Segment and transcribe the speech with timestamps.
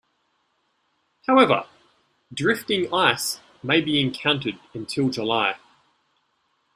[1.27, 1.67] However,
[2.33, 5.57] drifting ice may be encountered until July.